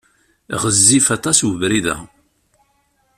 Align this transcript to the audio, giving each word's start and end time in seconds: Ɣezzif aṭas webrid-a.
Ɣezzif 0.61 1.07
aṭas 1.15 1.37
webrid-a. 1.45 1.95